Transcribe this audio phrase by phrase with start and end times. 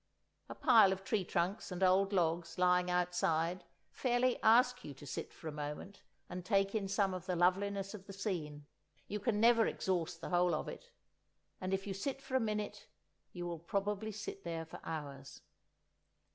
[0.49, 5.31] A pile of tree trunks and old logs lying outside fairly ask you to sit
[5.31, 9.67] for a moment and take in some of the loveliness of the scene—you can never
[9.67, 12.87] exhaust the whole of it—and if you sit for a minute
[13.31, 15.41] you will probably sit there for hours.